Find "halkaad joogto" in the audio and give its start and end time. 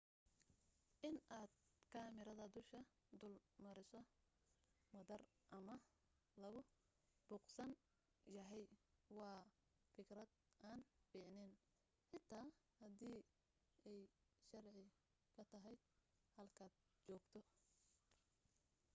16.37-17.39